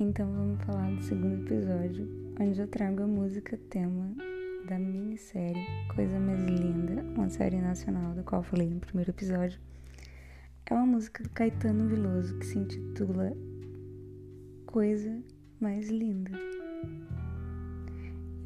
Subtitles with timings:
[0.00, 4.12] Então vamos falar do segundo episódio, onde eu trago a música tema
[4.66, 5.64] da minissérie
[5.94, 9.60] Coisa Mais Linda, uma série nacional da qual falei no primeiro episódio.
[10.66, 13.32] É uma música do Caetano Veloso que se intitula
[14.66, 15.22] Coisa
[15.60, 16.32] Mais Linda.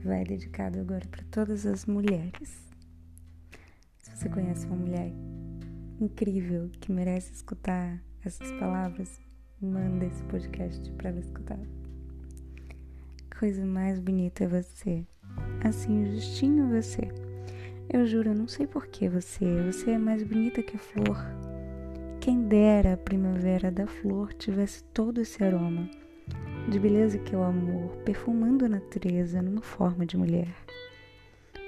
[0.01, 2.71] E vai dedicado agora para todas as mulheres.
[4.01, 5.11] Se você conhece uma mulher
[5.99, 9.19] incrível que merece escutar essas palavras,
[9.65, 11.59] manda esse podcast para ela escutar.
[13.39, 15.05] Coisa mais bonita é você.
[15.65, 17.09] Assim, justinho você.
[17.89, 19.45] Eu juro, eu não sei por que você.
[19.71, 21.19] Você é mais bonita que a flor.
[22.21, 25.89] Quem dera a primavera da flor tivesse todo esse aroma
[26.69, 30.49] de beleza que é o amor, perfumando a natureza numa forma de mulher.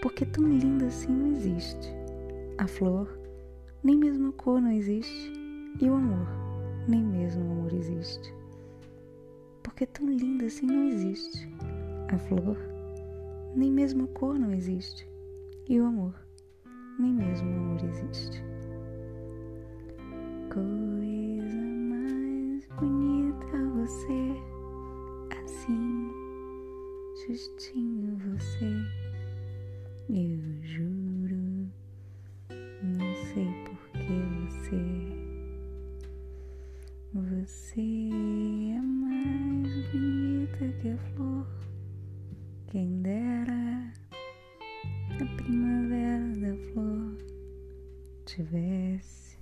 [0.00, 1.94] Porque tão linda assim não existe.
[2.56, 3.18] A flor,
[3.82, 5.32] nem mesmo a cor não existe.
[5.80, 6.26] E o amor,
[6.88, 8.34] nem mesmo o amor existe.
[9.62, 11.48] Porque tão linda assim não existe.
[12.08, 12.56] A flor,
[13.54, 15.08] nem mesmo a cor não existe.
[15.68, 16.14] E o amor,
[16.98, 18.44] nem mesmo o amor existe.
[20.52, 24.36] Coisa mais bonita você,
[25.42, 26.10] assim,
[27.26, 29.05] justinho você.
[37.46, 41.46] Você é mais bonita que a flor.
[42.66, 43.92] Quem dera
[45.12, 47.16] a primavera da flor
[48.24, 49.38] tivesse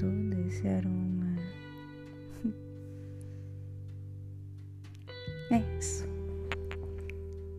[0.00, 1.36] todo esse aroma.
[5.52, 6.08] É isso.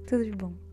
[0.09, 0.64] Tudo de bom.